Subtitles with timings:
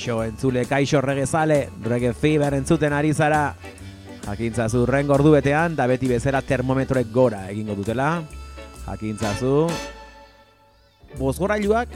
[0.00, 3.52] Kaixo entzule, kaixo regezale, rege fever entzuten ari zara.
[4.24, 8.22] Jakintzazu rengo ordu betean, da beti bezera termometroek gora egingo dutela.
[8.86, 9.68] Jakintzazu,
[11.18, 11.92] bozgorailuak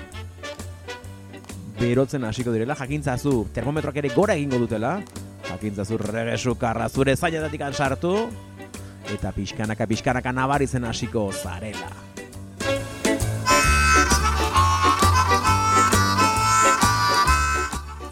[1.81, 2.77] berotzen hasiko direla.
[2.77, 4.99] Jakintzazu, termometroak ere gora egingo dutela.
[5.49, 8.19] Jakintzazu rege sukarra zure zailetatik sartu.
[9.17, 12.14] Eta pixkanaka, pixkanaka nabarizen hasiko zarela.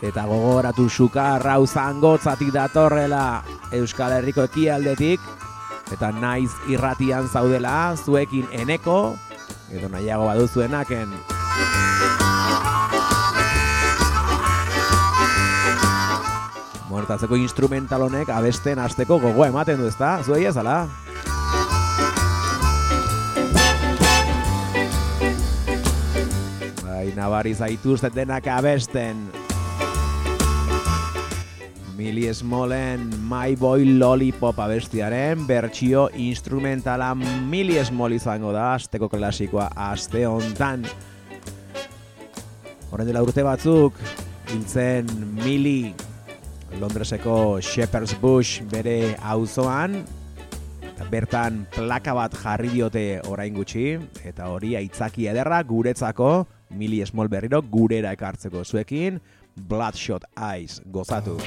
[0.02, 3.44] Eta gogoratu sukarra uzangotzatik datorrela.
[3.70, 5.22] Euskal Herriko ekialdetik.
[5.94, 9.14] Eta naiz irratian zaudela zuekin eneko.
[9.72, 11.14] Edo nahiago baduzuenaken
[16.92, 20.18] Muertatzeko instrumental honek abesten hasteko gogoa ematen du ezta?
[20.26, 20.82] Zuei ezala?
[26.82, 29.24] Bai, nabari zaituzten denak abesten
[32.02, 40.24] Mili Smallen My Boy Lollipop abestiaren bertsio instrumentala Mili Small izango da asteko klasikoa aste
[40.26, 40.82] hontan.
[42.90, 44.00] Horren dela urte batzuk
[44.50, 45.12] hiltzen
[45.44, 45.92] Mili
[46.80, 50.00] Londreseko Shepherd's Bush bere auzoan
[51.12, 53.92] bertan plaka bat jarri diote orain gutxi
[54.26, 56.32] eta hori aitzaki ederra guretzako
[56.74, 59.22] Mili Small berriro gurera ekartzeko zuekin
[59.68, 61.38] Bloodshot Eyes gozatu.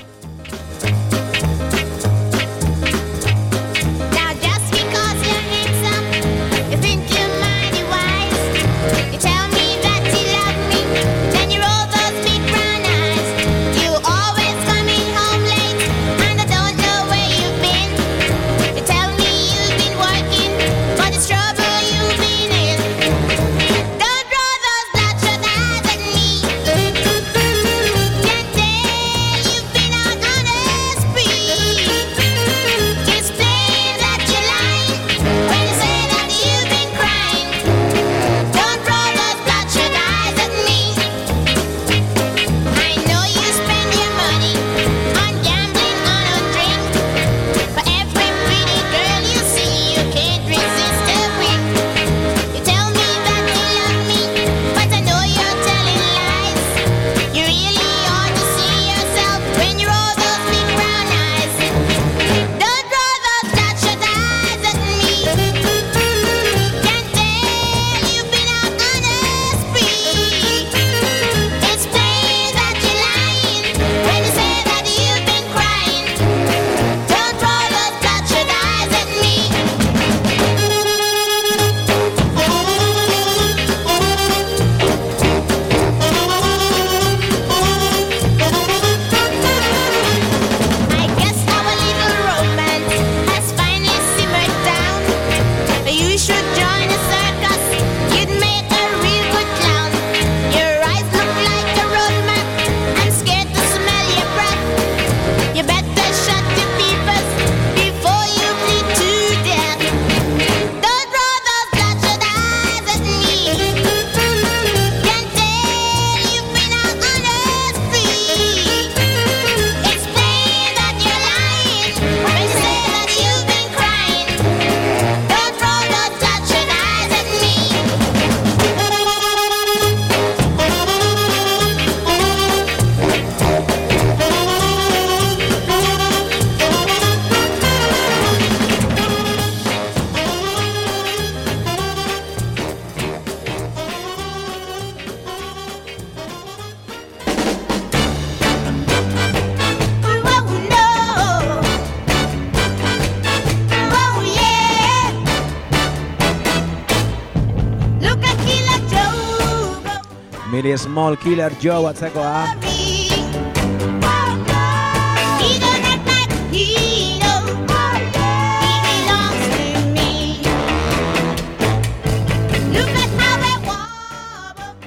[172.96, 173.92] At how they wobble.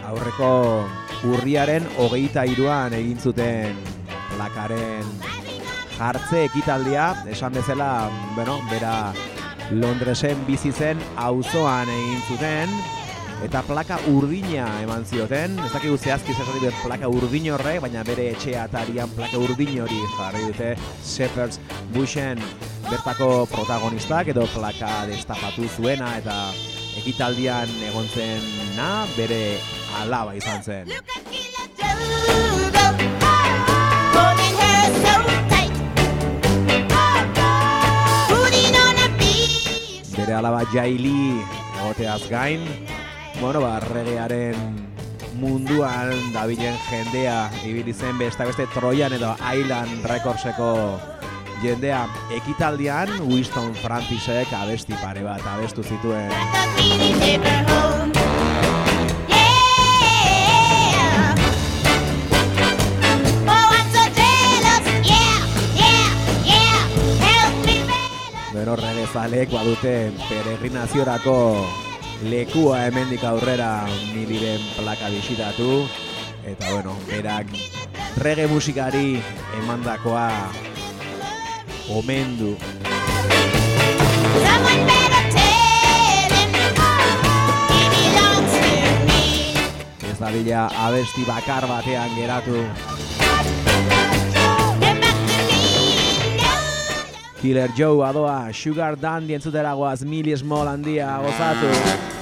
[0.09, 0.89] Aurreko
[1.29, 3.77] urriaren hogeita iruan egin zuten
[4.33, 5.05] plakaren
[5.99, 9.13] jartze ekitaldia, esan bezala, bueno, bera
[9.71, 12.73] Londresen bizi zen auzoan egin zuten,
[13.45, 18.33] eta plaka urdina eman zioten, ez dakigu zehazki zesari dut plaka urdin horrek, baina bere
[18.33, 20.73] etxea atarian plaka urdin hori jarri dute
[21.07, 21.61] Shepherds
[21.95, 22.43] Bushen
[22.89, 26.37] bertako protagonistak edo plaka destapatu zuena eta
[26.99, 28.43] ekitaldian egon zen
[28.77, 29.59] na bere
[30.03, 30.91] alaba izan zen.
[40.19, 41.39] Bere alaba Jaili
[41.79, 42.65] egoteaz gain,
[43.41, 44.57] bueno, ba, regearen
[45.39, 50.99] munduan dabilen jendea ibili zen beste beste Troian edo Island Recordseko
[51.63, 52.07] jendea.
[52.35, 56.33] Ekitaldian Winston Francisek abesti pare bat abestu zituen.
[68.55, 71.37] Beno, regezalek badute peregrinaziorako
[72.27, 75.87] lekua hemendik aurrera miliren plaka bisitatu.
[76.49, 77.47] Eta bueno, berak
[78.19, 79.21] rege musikari
[79.61, 80.33] emandakoa
[81.95, 82.57] omendu
[90.09, 92.98] Ez da bila abesti bakar batean geratu.
[97.41, 102.18] Killer Joe adoa, Sugar Dandy entzutera guaz, Millie Small handia gozatu.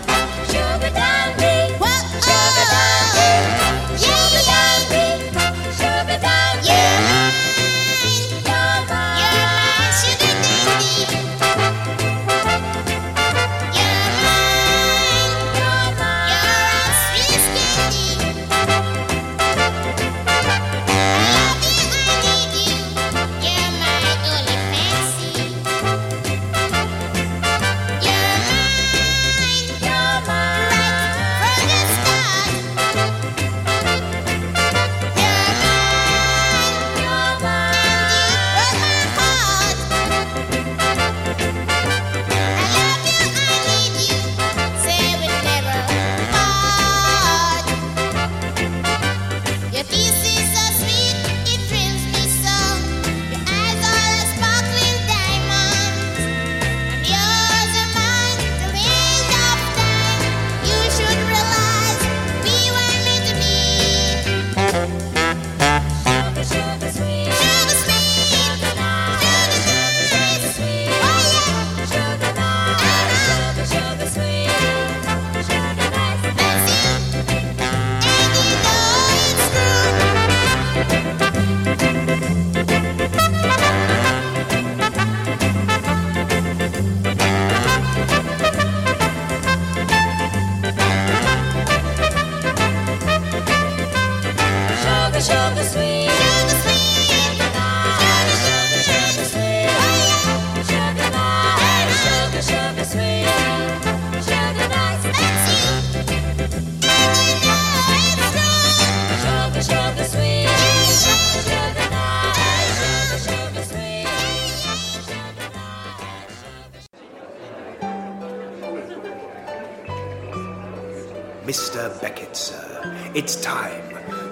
[123.16, 123.82] It's time.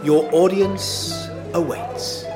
[0.04, 2.26] Your audience awaits.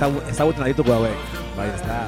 [0.00, 1.24] ezagutzen adituko hauek.
[1.56, 2.00] Bai, ez da.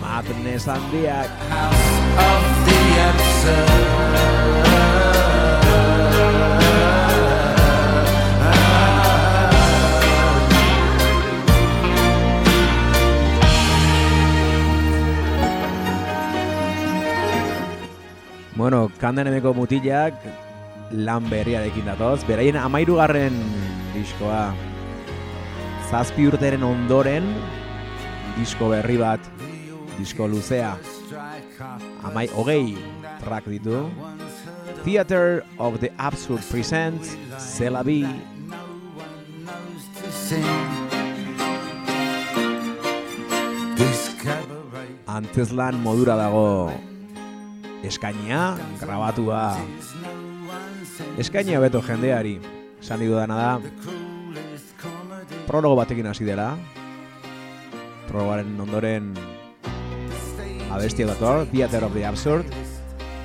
[0.00, 1.30] Madness handiak.
[2.24, 3.98] Of the absurd.
[18.58, 20.16] Bueno, kandenemeko mutilak
[20.90, 22.24] lan berriarekin datoz.
[22.26, 23.36] Beraien amairugarren
[23.94, 24.48] diskoa
[25.88, 27.24] Zazpi urteren ondoren
[28.36, 29.24] disko berri bat,
[29.96, 30.74] disko luzea.
[32.04, 32.76] Amai hogei
[33.22, 33.86] track ditu.
[34.84, 38.04] Theater of the Absurd presents Zelabi
[45.18, 46.70] antzeslan modura dago
[47.82, 49.56] eskainia, grabatua
[51.18, 52.36] eskainia beto jendeari.
[52.78, 53.97] Esan dudana da.
[55.48, 56.52] Prologo batekin hasi dela.
[58.08, 59.12] Prologaren ondoren
[60.70, 62.44] abestia dator, Theater of the Absurd.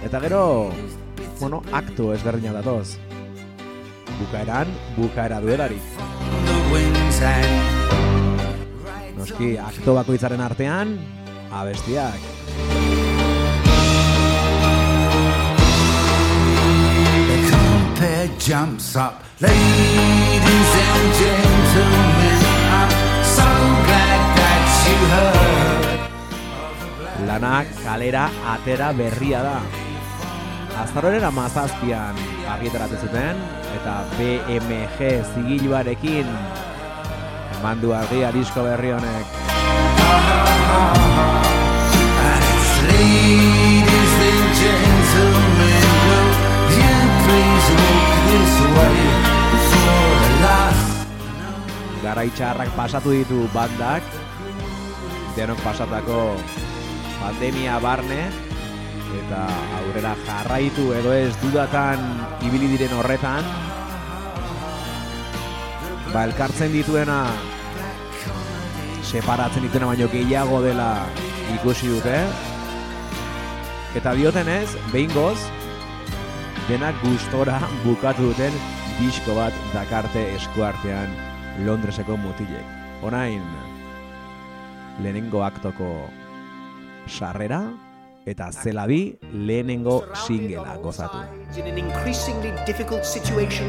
[0.03, 0.71] Eta gero,
[1.39, 2.97] bueno, akto ezberdina datoz.
[4.19, 5.83] Bukaeran, bukaera duelarik.
[9.17, 10.95] Noski, akto bakoitzaren artean,
[11.51, 12.32] abestiak.
[18.03, 19.23] Compare jumps up.
[19.39, 22.91] Ladies and gentlemen, I'm
[23.23, 23.47] so
[23.87, 25.99] glad that you heard.
[27.27, 29.59] Lana kalera atera berria da.
[30.83, 32.15] Azaroren amazazpian
[32.49, 33.39] argitaratu zuten,
[33.77, 34.99] eta BMG
[35.31, 36.27] zigiluarekin
[37.59, 39.25] eman du argia disko berri honek.
[42.83, 45.42] Ladies and gentlemen,
[52.03, 54.03] Garaitxarrak pasatu ditu bandak,
[55.37, 56.35] denok pasatako
[57.21, 58.27] pandemia barne,
[59.23, 59.41] eta
[59.79, 62.03] aurrera jarraitu edo ez dudatan
[62.45, 63.47] ibili diren horretan,
[66.11, 67.23] ba elkartzen dituena
[69.07, 71.07] separatzen dituena baino gehiago dela
[71.55, 72.19] ikusi dute,
[73.95, 75.37] eta diotenez, behingoz,
[76.67, 78.53] denak gustora bukatu duten
[78.95, 81.11] disko bat dakarte eskuartean
[81.67, 82.63] Londreseko mutilek.
[83.03, 83.43] Orain,
[85.03, 85.89] lehenengo aktoko
[87.07, 87.59] sarrera
[88.25, 91.19] eta zelabi lehenengo singela gozatu.
[91.57, 93.67] In an increasingly difficult situation,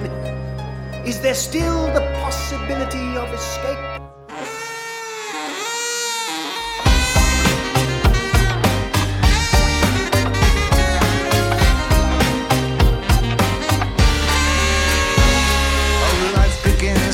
[1.04, 3.93] is there still the possibility of escape?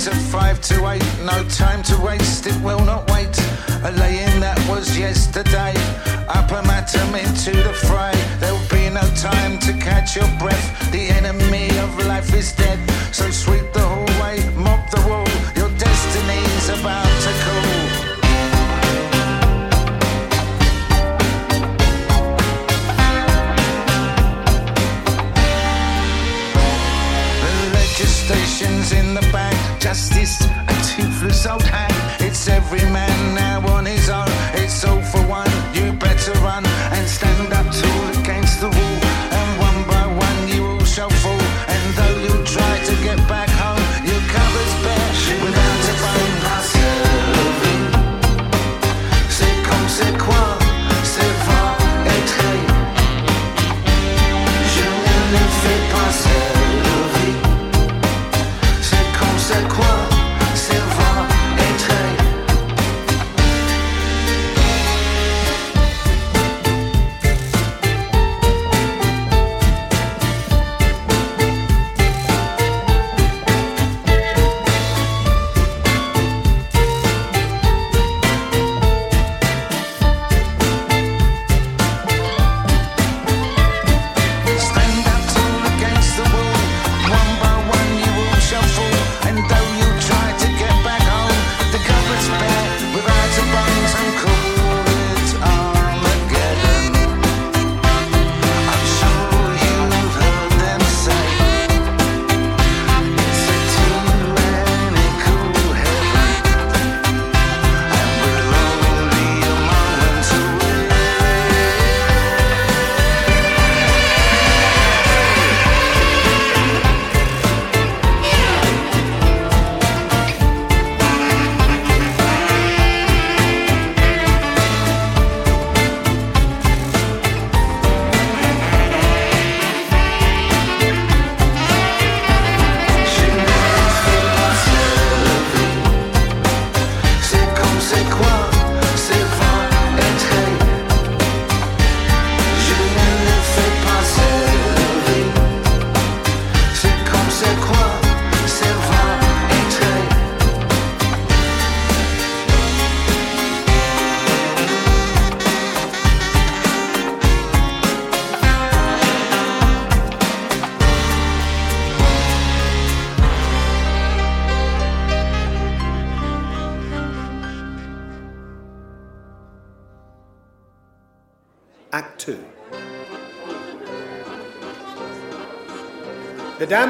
[0.01, 1.05] Begins at five to eight.
[1.25, 3.37] No time to waste, it will not wait.
[3.85, 5.75] A lay-in that was yesterday.
[6.29, 8.15] Up a matter into the fray.
[8.39, 10.93] There'll be no time to catch your breath.
[10.93, 12.79] The enemy of life is dead.
[13.13, 15.29] So sweep the hallway, mop the wall.
[15.57, 17.61] Your destiny's about to call.
[28.93, 29.60] In the bag.
[29.81, 32.00] Justice, a toothless old hag.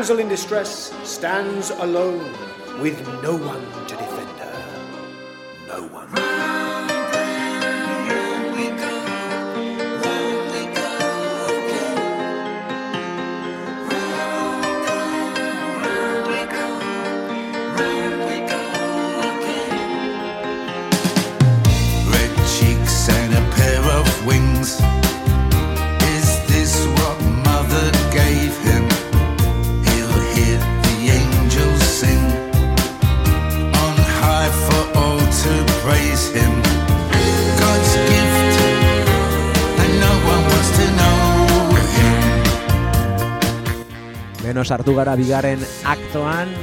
[0.01, 2.25] Damsel in distress stands alone
[2.81, 3.80] with no one
[44.71, 46.55] sartu gara bigaren aktoan.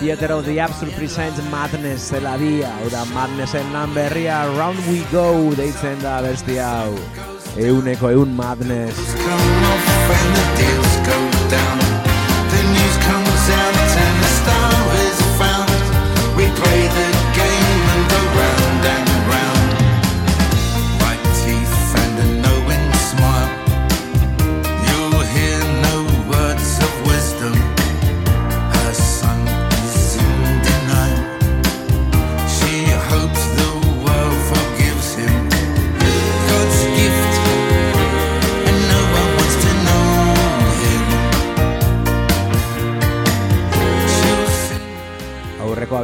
[0.00, 5.04] Theater of the Absurd presents Madness zela bi, hau da Madnessen lan berria Round We
[5.12, 6.96] Go deitzen da besti hau.
[7.60, 8.96] Euneko eun Madness.
[8.96, 11.20] The deals go
[11.52, 11.78] down.
[12.50, 14.21] The news comes out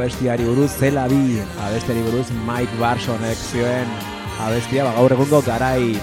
[0.09, 3.85] abestiari buruz zela bi Abestiari buruz Mike Barsonek zioen
[4.41, 4.83] Abestia.
[4.87, 5.99] Ba, gaur egungo garai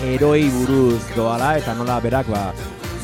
[0.00, 2.54] Eroi buruz doala Eta nola berak ba,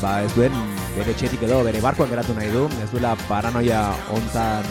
[0.01, 0.55] ba ez duen
[0.97, 2.65] bere txetik edo bere barkoan geratu nahi du.
[2.81, 4.65] Ez duela paranoia hontan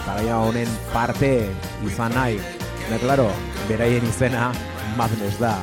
[0.00, 1.46] Paranoia honen parte
[1.86, 2.42] izan nahi.
[2.88, 3.30] Eta claro,
[3.70, 4.50] beraien izena
[4.98, 5.54] Madness da.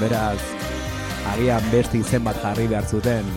[0.00, 0.40] Beraz,
[1.34, 3.28] agian beste izen bat jarri behar zuten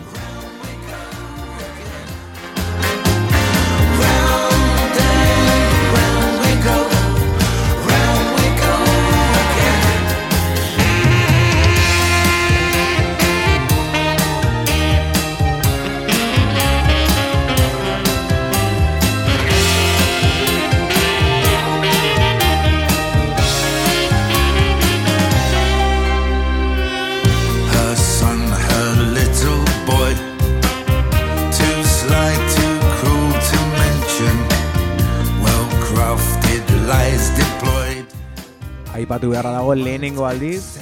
[39.24, 40.80] Aipatu beharra dago lehenengo aldiz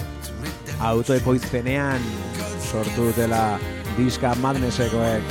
[0.82, 2.02] autoekoizpenean
[2.58, 3.60] sortu dutela
[3.98, 5.22] diska him.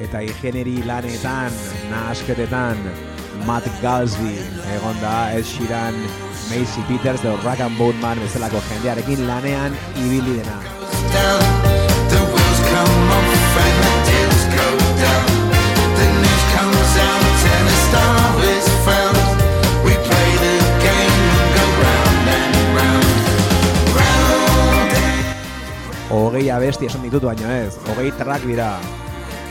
[0.00, 1.52] eta ingeneri lanetan,
[1.90, 2.78] nahasketetan
[3.46, 4.40] Matt Galsby
[4.74, 5.94] egon da Ed Sheeran,
[6.48, 10.62] Macy Peters, The Rock and Bone Man bezalako jendearekin lanean ibili dena.
[15.92, 18.21] The news comes out and a star
[26.32, 28.70] Hogei abesti esan ditut baino ez, hogei track dira.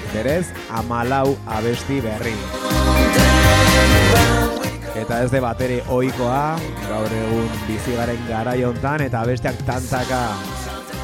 [0.10, 2.32] Berez, amalau abesti berri.
[4.98, 10.24] Eta ez de batere ohikoa gaur egun bizi garen garai hontan eta besteak tantaka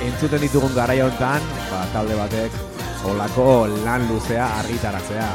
[0.07, 2.57] entzuten ditugun garai hontan, ba, talde batek
[3.05, 5.29] holako lan luzea argitaratzea.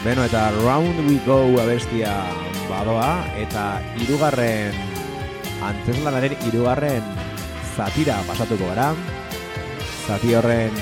[0.00, 2.14] Beno eta Round We Go abestia
[2.70, 3.64] badoa eta
[4.00, 4.72] hirugarren
[5.60, 7.04] antzeslanaren hirugarren
[7.76, 8.94] zatira pasatuko gara.
[10.08, 10.72] Zati horren,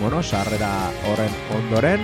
[0.00, 0.72] bueno, sarrera
[1.06, 2.02] horren ondoren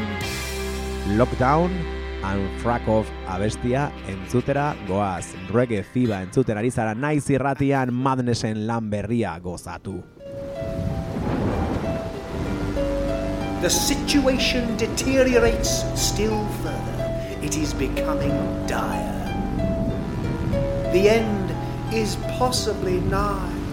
[1.19, 1.75] Lockdown
[2.23, 5.27] and Frack Off abestia entzutera goaz.
[5.51, 9.99] Reggae Fiba entzuten ari zara naiz irratian Madnessen lan berria gozatu.
[13.64, 17.38] The situation deteriorates still further.
[17.40, 19.24] It is becoming dire.
[20.92, 21.50] The end
[21.90, 23.63] is possibly nigh.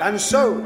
[0.00, 0.62] And so,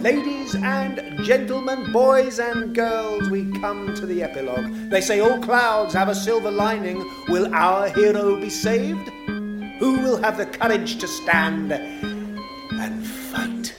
[0.00, 4.88] ladies and gentlemen, boys and girls, we come to the epilogue.
[4.88, 7.04] They say all clouds have a silver lining.
[7.28, 9.06] Will our hero be saved?
[9.80, 13.76] Who will have the courage to stand and fight?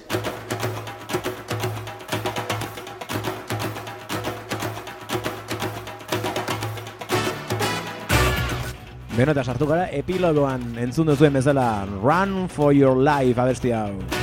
[9.18, 14.21] Beno eta sartu gara epilogoan entzun duzuen bezala Run for your life abesti hau.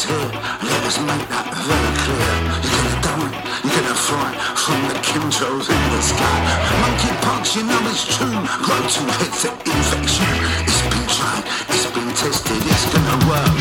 [0.00, 0.40] Always here.
[0.62, 2.32] Let us make that very clear.
[2.62, 3.34] You could have done it,
[3.64, 6.38] you could have fly from the chemtrails in the sky.
[6.80, 8.38] Monkeypox, you know it's true.
[8.64, 10.30] Grow two heads of infection.
[10.64, 13.59] It's been tried, it's been tested, it's gonna work.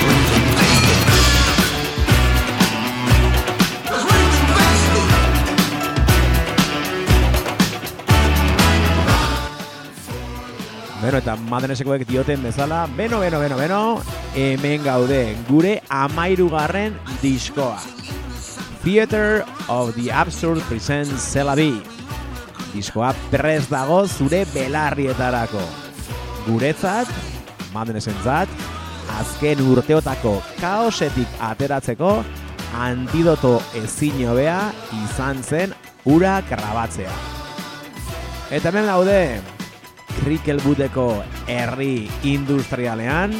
[11.09, 13.77] Beno eta madrenesekoek dioten bezala, beno, beno, beno, beno,
[14.37, 17.79] hemen gaude, gure amairugarren diskoa.
[18.83, 19.41] Theater
[19.73, 21.81] of the Absurd presents Zelabi.
[22.75, 25.65] Diskoa prez dago zure belarrietarako.
[26.45, 27.09] Guretzat,
[27.73, 28.53] madrenesentzat,
[29.17, 32.19] azken urteotako kaosetik ateratzeko
[32.85, 34.67] antidoto ezin hobea
[35.07, 37.21] izan zen ura grabatzea.
[38.53, 39.23] Eta hemen gaude,
[40.19, 43.33] Krikelbuteko herri industrialean,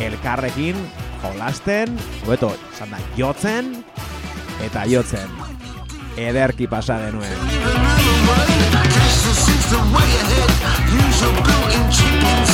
[0.00, 0.76] elkarrekin
[1.22, 3.72] jolasten, hobeto, izan da, jotzen,
[4.64, 5.28] eta jotzen.
[6.18, 7.38] Ederki pasa genuen.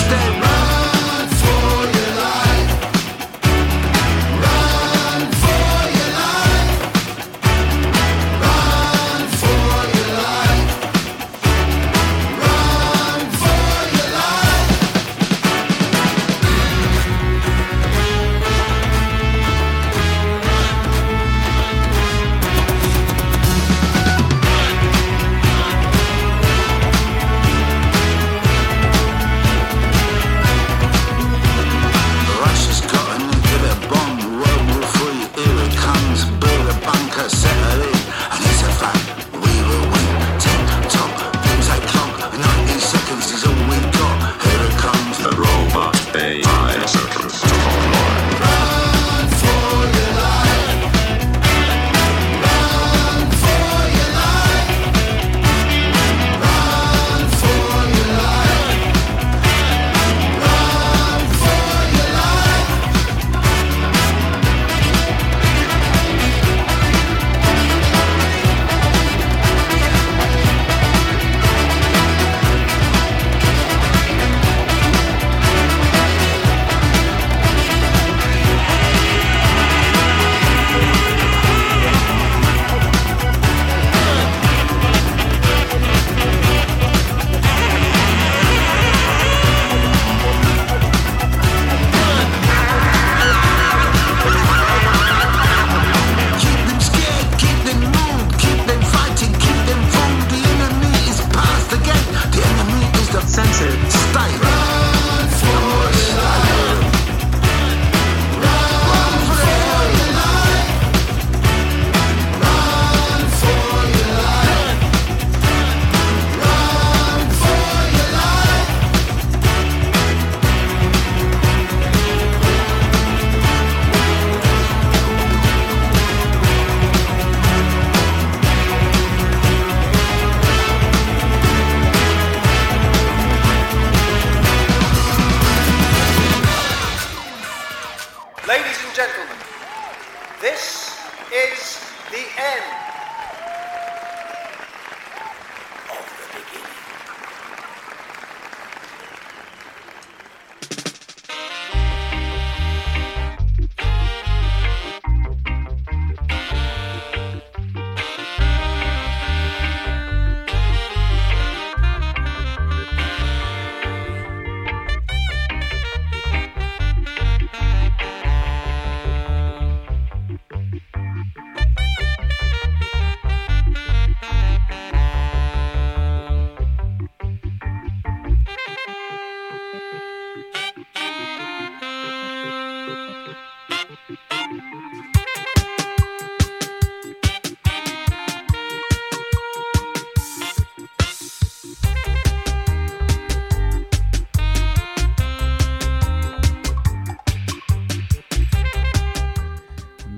[0.05, 0.64] The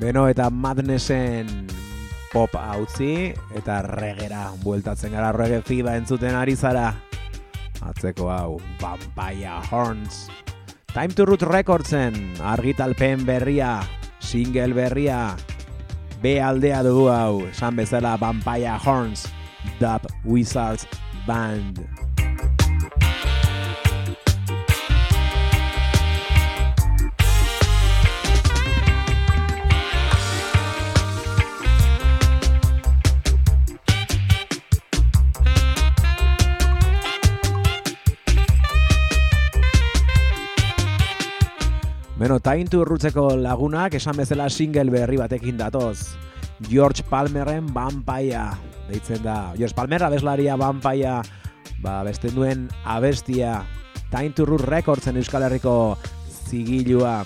[0.07, 1.49] Beno eta Madnessen
[2.31, 6.92] pop hautzi eta regera bueltatzen gara reggae fiba entzuten ari zara.
[7.83, 10.29] Atzeko hau, Vampire Horns.
[10.95, 13.83] Time to Root Recordsen, argitalpen berria,
[14.23, 15.35] single berria,
[16.23, 19.27] B aldea dugu hau, esan bezala Vampire Horns,
[19.83, 20.87] Dub Wizards
[21.27, 22.06] Band.
[42.16, 46.16] Beno, taintu urrutzeko lagunak esan bezala single berri batekin datoz.
[46.64, 48.46] George Palmerren Vampire
[48.88, 49.52] deitzen da.
[49.59, 51.18] George Palmer abeslaria Vampire
[51.85, 53.66] ba, beste duen abestia
[54.35, 55.98] to Root Recordsen Euskal Herriko
[56.48, 57.24] zigilua.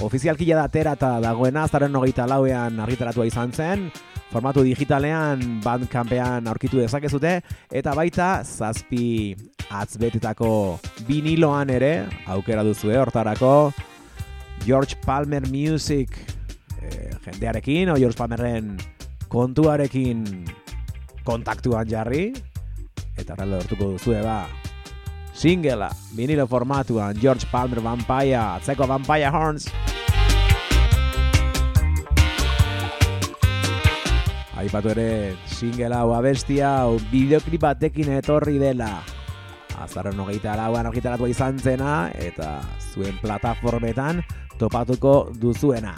[0.00, 3.92] Ofizialki da atera eta dagoena azaren hogeita lauean argitaratua izan zen.
[4.32, 9.36] Formatu digitalean bandcampean aurkitu dezakezute eta baita zazpi
[9.70, 13.70] atzbetetako viniloan ere aukera duzue hortarako
[14.64, 16.08] George Palmer Music
[16.82, 18.76] eh, jendearekin, o George Palmerren
[19.28, 20.44] kontuarekin
[21.26, 22.30] kontaktuan jarri,
[23.18, 24.46] eta horrela lortuko duzue ba,
[25.34, 29.66] singela, vinilo formatuan, George Palmer Vampire, atzeko Vampire Horns.
[34.62, 39.00] Aipatu ere, singela hau abestia, hau bideoklip batekin etorri dela.
[39.82, 42.60] Azaren hogeita lauan argitaratu izan zena, eta
[42.92, 44.22] zuen plataformetan
[44.62, 45.94] topatuko duzuena.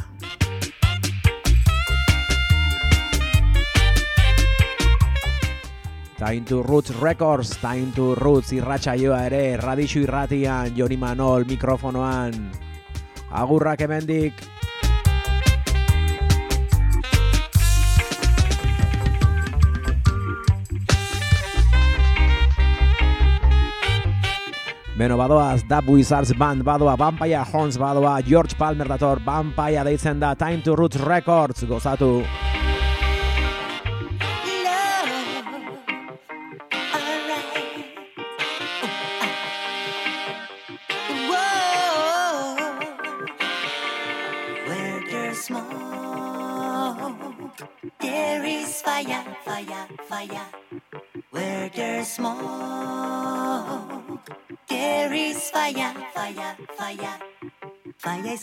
[6.17, 12.39] Time to Roots Records, Time to Roots irratsaioa ere, radixu irratian, Joni Manol mikrofonoan.
[13.35, 14.54] Agurrak hemendik.
[25.05, 30.33] Beno, badoaz, Dub Wizards Band, badoa, Vampire Horns, badoa, George Palmer dator, Vampire deitzen da,
[30.35, 32.23] Time to Roots Records, gozatu.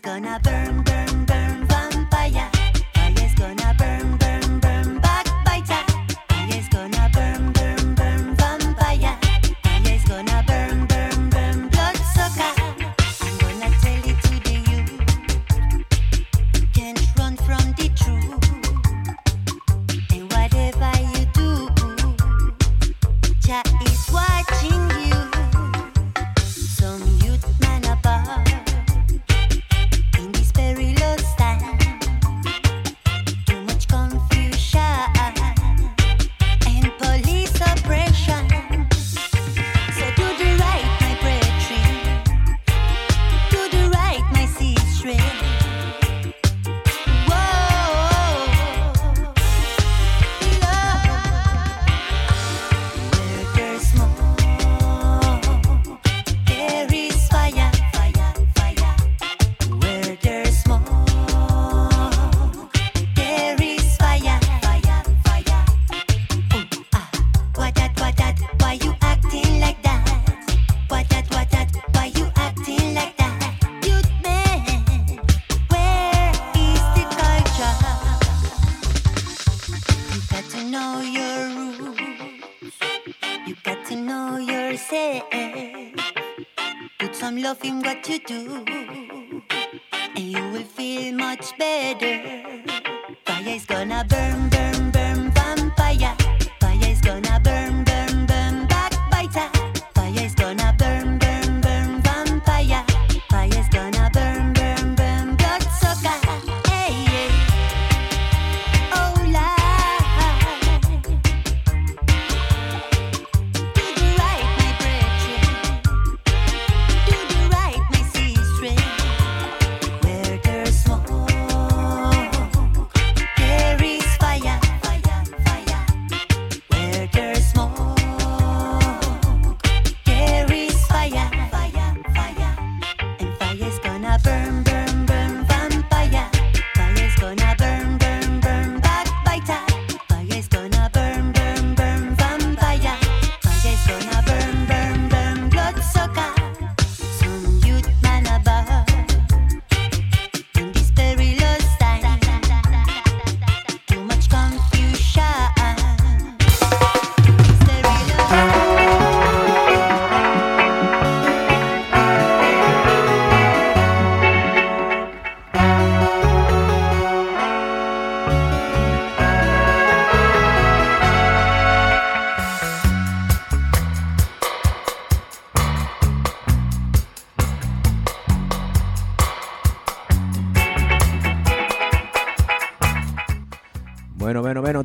[0.02, 0.91] gonna burn.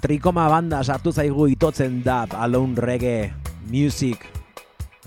[0.07, 3.33] Trikoma banda sartu zaigu itotzen da Alone Reggae
[3.67, 4.23] Music.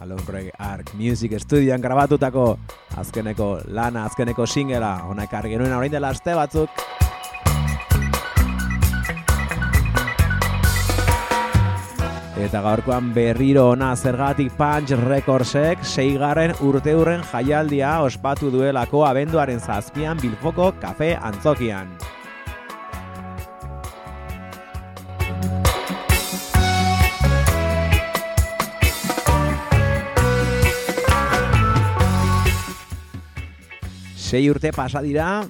[0.03, 2.57] Alone Reggae Arc Music Studioan grabatutako
[2.99, 4.97] azkeneko lana, azkeneko singela.
[5.07, 6.83] Hona ekarri genuen orain dela aste batzuk.
[12.43, 20.19] Eta gaurkoan berriro ona zergatik Punch Recordsek seigarren urte hurren jaialdia ospatu duelako abenduaren zazpian
[20.19, 21.95] Bilfoko Kafe Antzokian.
[34.29, 35.41] Sei urte pasa dira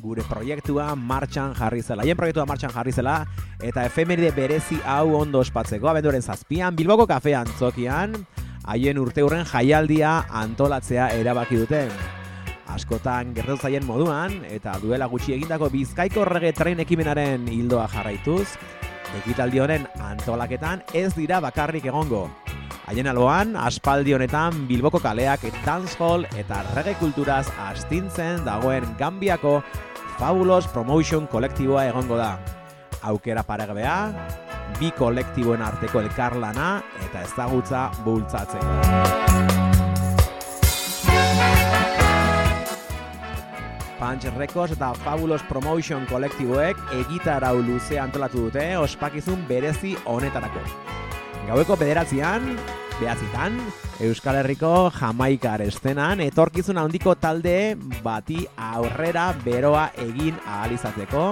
[0.00, 2.06] gure proiektua martxan jarri zela.
[2.06, 3.18] Haien proiektua martxan jarri zela
[3.60, 8.16] eta efemeride berezi hau ondo ospatzeko abenduaren zazpian Bilboko kafean zokian
[8.64, 11.82] haien urte hurren jaialdia antolatzea erabaki dute.
[12.72, 18.54] Askotan gertatu zaien moduan eta duela gutxi egindako bizkaiko rege tren ekimenaren hildoa jarraituz,
[19.20, 22.30] ekitaldi honen antolaketan ez dira bakarrik egongo.
[22.92, 29.54] Haien alboan, aspaldi honetan Bilboko kaleak dancehall eta reggae kulturaz astintzen dagoen Gambiako
[30.18, 32.34] Fabulous Promotion kolektiboa egongo da.
[33.08, 33.96] Aukera paregabea,
[34.76, 36.68] bi kolektiboen arteko elkarlana
[37.08, 38.76] eta ezagutza bultzatzeko.
[43.96, 51.00] Punch Records eta Fabulous Promotion kolektiboek egitarau luze antolatu dute ospakizun berezi honetarako.
[51.42, 52.44] Gaueko bederatzean,
[53.00, 53.56] behatzitan,
[54.02, 57.74] Euskal Herriko Jamaikar estenan, etorkizun handiko talde
[58.04, 61.24] bati aurrera beroa egin ahal izateko,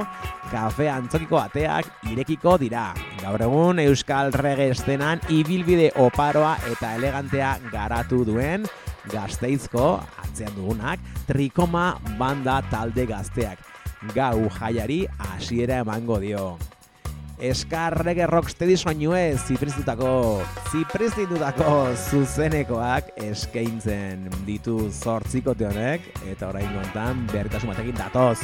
[0.51, 2.89] kafe antzokiko ateak irekiko dira.
[3.23, 8.67] Gaur egun Euskal Rege estenan ibilbide oparoa eta elegantea garatu duen
[9.11, 11.01] gazteizko, atzean dugunak,
[11.31, 13.63] trikoma banda talde gazteak.
[14.15, 16.45] Gau jaiari hasiera emango dio.
[17.41, 27.73] Eskar reggae rocksteady soinuez zipristutako, zipristitutako zuzenekoak eskaintzen ditu zortzikote honek, eta orain honetan berritasun
[27.73, 28.43] batekin datoz.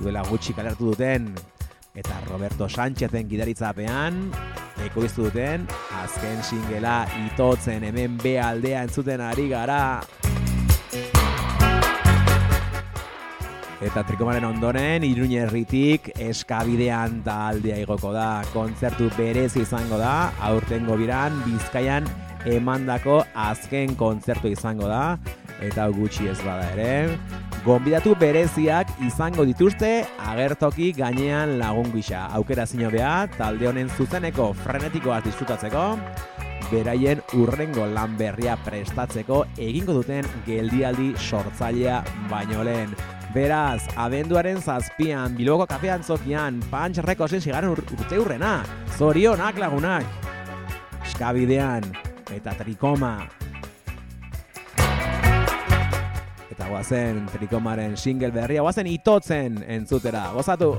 [0.00, 1.30] Duela gutxi kalertu duten,
[1.94, 4.18] eta Roberto Sánchezen gidaritzapean,
[4.90, 5.70] ekoiztu duten,
[6.02, 10.02] azken singela itotzen hemen B aldea entzuten ari gara.
[13.84, 18.40] Eta trikomaren ondoren, Iruñerritik eskabidean taldea igoko da.
[18.54, 22.06] Kontzertu berezi izango da, aurtengo biran Bizkaian
[22.48, 25.18] emandako azken kontzertu izango da.
[25.60, 27.18] Eta gutxi ez bada ere.
[27.66, 32.26] Gonbidatu bereziak izango dituzte agertoki gainean lagun gisa.
[32.38, 35.84] Aukera zinobea, talde honen zuzeneko frenetikoa disfrutatzeko,
[36.70, 42.00] beraien urrengo lan berria prestatzeko egingo duten geldialdi sortzailea
[42.30, 42.96] baino lehen.
[43.34, 48.60] Beraz, abenduaren zazpian, Bilboko kafean zokian, Punch Recordsen sigaren ur urte hurrena.
[48.96, 50.06] Zorionak lagunak.
[51.04, 51.84] Eskabidean,
[52.32, 53.16] eta trikoma.
[56.50, 60.30] Eta guazen trikomaren single berria, guazen itotzen entzutera.
[60.32, 60.76] Gozatu!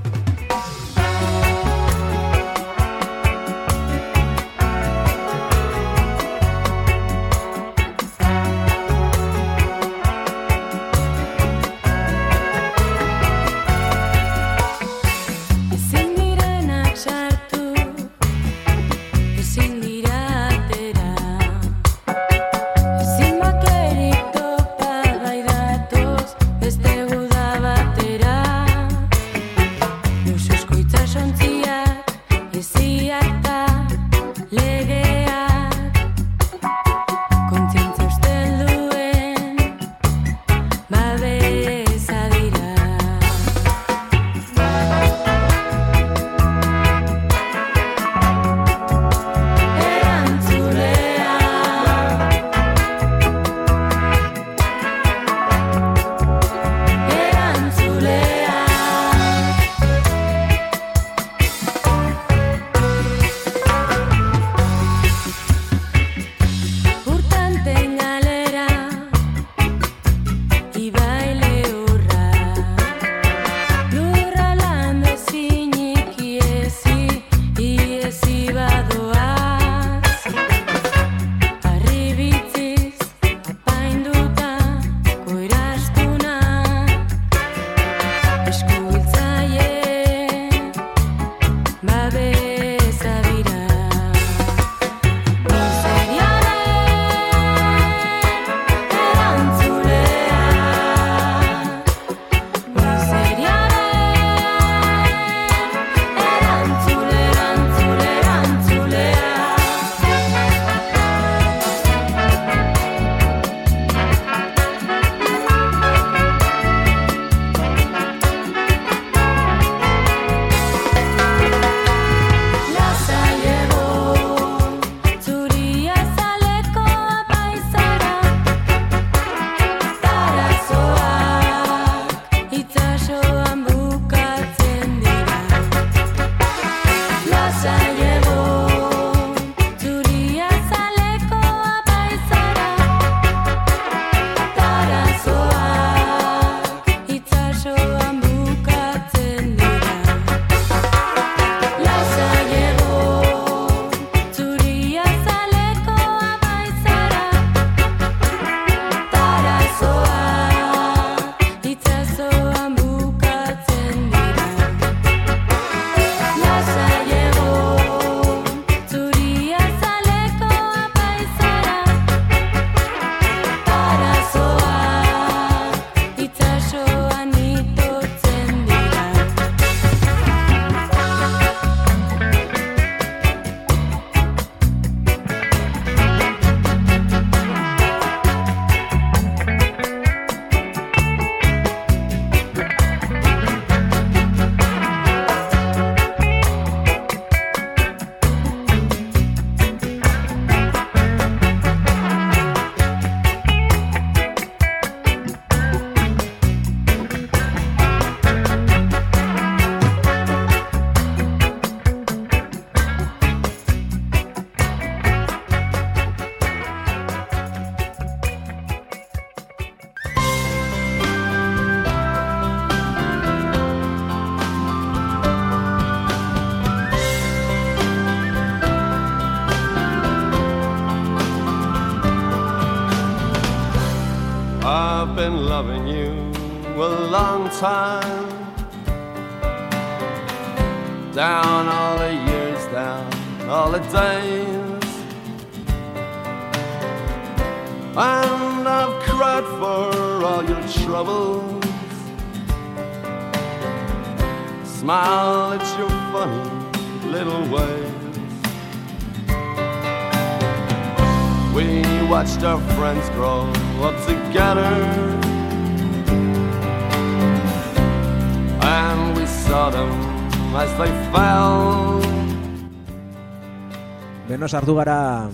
[274.28, 275.30] Beno sartu gara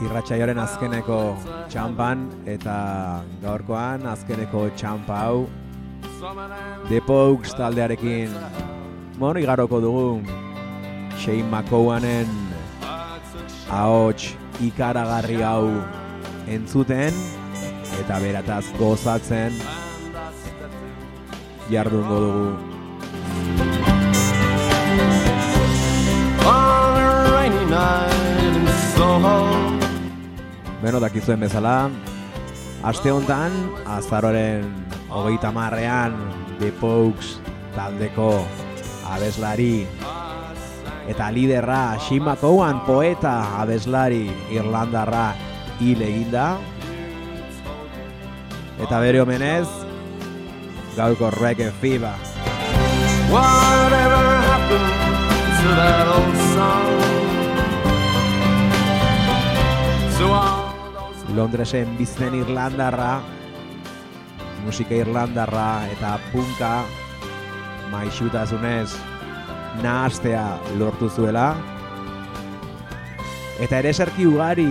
[0.00, 1.18] irratsaioaren azkeneko
[1.68, 2.76] txampan eta
[3.42, 5.42] gaurkoan azkeneko txampa hau
[6.88, 8.32] The Pokes taldearekin
[9.18, 10.06] bueno, igaroko dugu
[11.20, 12.32] Shane McCowanen
[13.68, 14.32] ahots
[14.64, 15.68] ikaragarri hau
[16.48, 17.12] entzuten
[18.00, 19.60] eta berataz gozatzen
[21.68, 22.77] jardungo dugu.
[30.82, 31.90] Beno, dakizuen bezala,
[32.82, 33.54] aste honetan,
[33.86, 34.66] azaroren
[35.08, 36.16] hogeita marrean,
[36.58, 37.36] The Pokes
[37.76, 38.42] taldeko
[39.06, 39.86] abeslari
[41.08, 45.28] eta liderra Shane McCowan poeta abeslari irlandarra
[45.78, 46.48] hil eginda
[48.82, 49.68] eta bere omenez
[50.98, 52.16] gauko reggae fever
[53.30, 54.90] Whatever happened
[55.60, 57.17] to that old song?
[61.36, 63.20] Londresen bizten irlandarra
[64.64, 66.72] musika irlandarra eta punka
[67.92, 68.90] maixutasunez
[69.84, 70.42] nahastea
[70.80, 71.54] lortu zuela.
[73.62, 74.68] Eta ere eserki ugari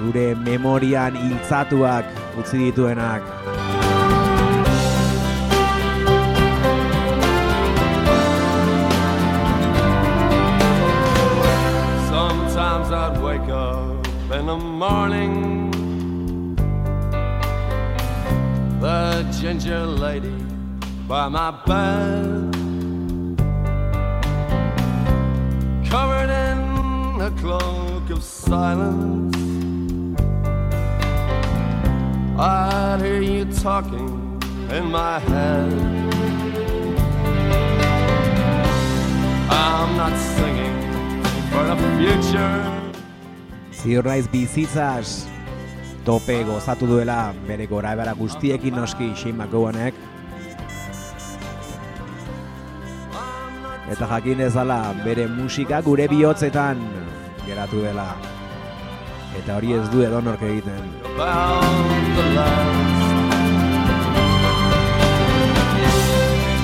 [0.00, 2.08] gure memorian hiltzatuak
[2.40, 3.57] utzi dituenak
[19.68, 20.34] picture lady
[21.06, 22.54] by my bed.
[25.90, 29.36] Covered in a cloak of silence,
[32.38, 34.40] I'd hear you talking
[34.70, 35.72] in my head.
[39.50, 40.78] I'm not singing
[41.50, 42.58] for the future.
[43.70, 44.46] See Sir Rice B.
[44.46, 45.26] Caesars.
[46.08, 49.94] Tope gozatu duela bere gora ebara guztiekin noski Shane McGowanek.
[53.92, 56.80] Eta jakin ezala bere musika gure bihotzetan
[57.44, 58.08] geratu dela.
[59.36, 60.88] Eta hori ez du edonork egiten.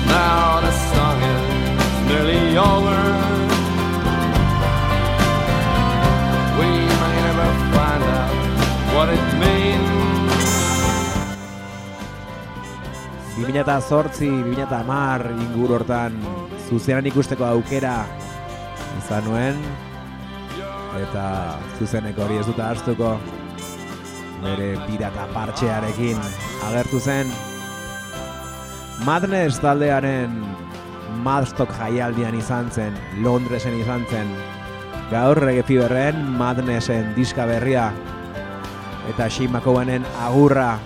[0.09, 2.94] Now the song is nearly over.
[13.35, 16.13] 2008, 2010 inguru hortan
[16.69, 18.05] zuzenan ikusteko aukera
[18.95, 19.59] izan nuen.
[20.95, 21.25] Eta
[21.75, 23.17] zuzeneko hori ez dut ahaztuko.
[24.39, 26.21] Bere pirata partxearekin
[26.69, 27.31] agertu zen.
[29.03, 30.39] Madness taldearen
[31.25, 34.31] Madstock jaialdian izan zen, Londresen izan zen.
[35.11, 37.89] Gaur reggae feverren Madnessen diska berria.
[39.11, 40.77] Eta Shane McGowanen agurra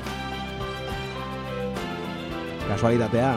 [2.70, 3.34] kasualitatea.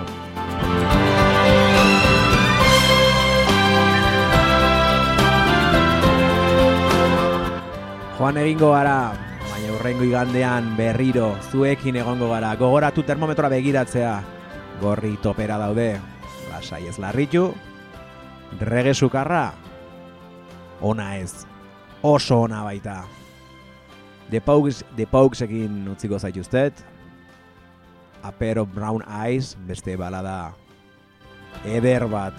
[8.19, 9.17] Joan egingo gara,
[9.49, 12.53] baina urrengo igandean berriro zuekin egongo gara.
[12.61, 14.13] Gogoratu termometroa begiratzea.
[14.83, 15.97] Gorri topera daude.
[16.53, 17.49] Lasai ez larritu.
[18.61, 19.55] Rege sukarra.
[20.81, 21.47] Ona ez.
[22.03, 23.03] Oso ona baita.
[24.31, 26.92] The Pogues, The Poguesekin utziko zaituztet.
[28.23, 30.55] A Pair of Brown Eyes, beste balada
[31.65, 32.35] eder bat.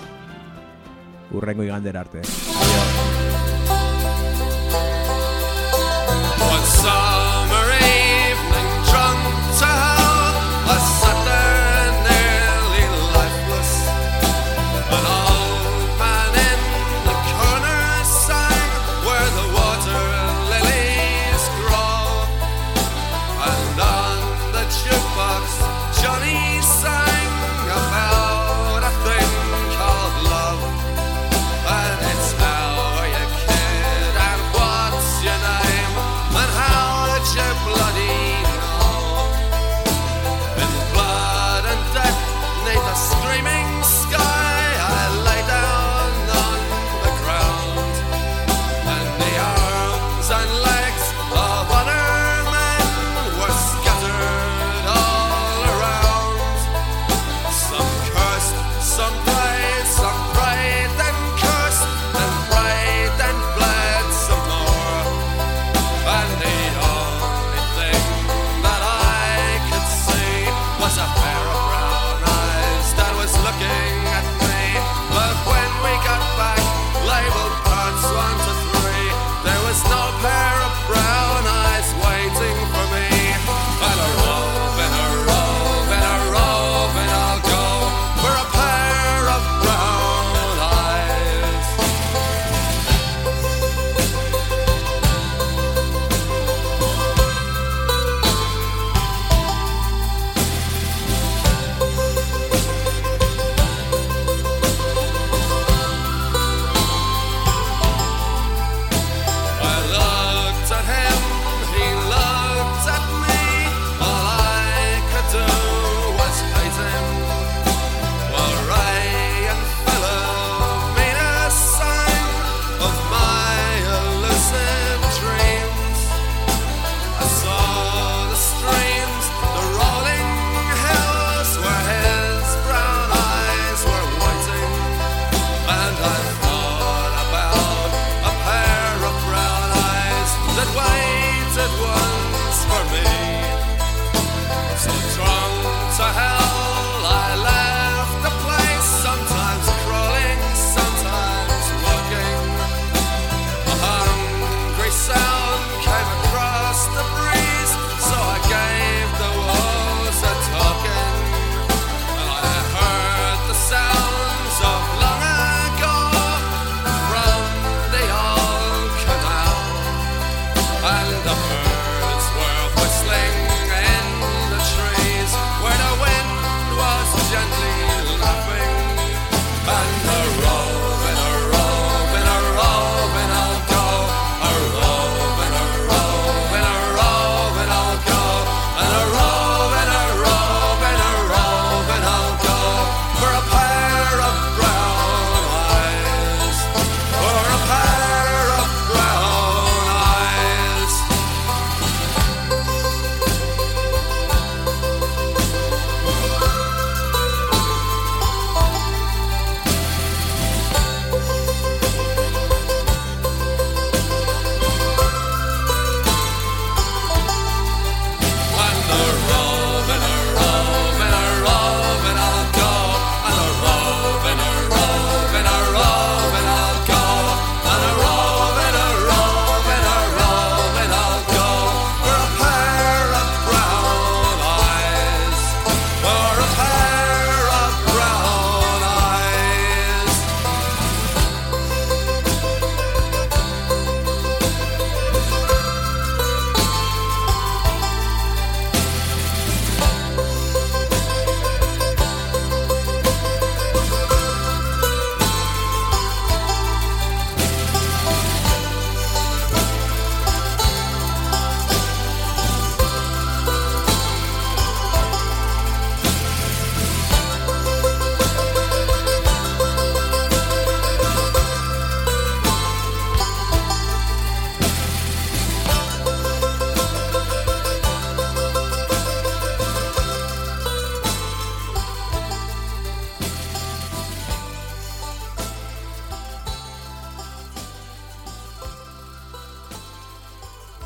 [1.32, 2.22] Urrengo igander arte.
[6.64, 7.13] Song